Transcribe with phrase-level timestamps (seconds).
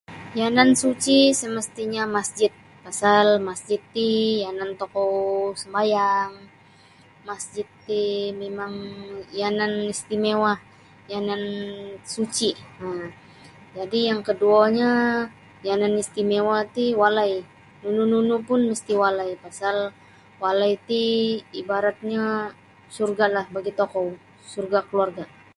[0.39, 2.51] Yanan suci semestinyo masjid
[2.83, 4.09] pasal masjid ti
[4.43, 5.13] yanan tokou
[5.61, 6.33] sumbayang
[7.29, 8.01] masjid ti
[8.39, 8.75] mimang
[9.39, 10.51] yanan istimewa
[11.11, 11.43] yanan
[12.13, 12.49] suci
[12.83, 12.99] um
[13.75, 14.91] jadi yang koduonyo
[15.67, 17.33] yanan istimewa ti walai
[17.81, 19.77] nunu nunu pun misti walai pasal
[20.43, 21.01] walai ti
[21.61, 22.23] ibaratnyo
[22.95, 24.07] surga bagi tokou
[24.51, 25.23] surga keluarga.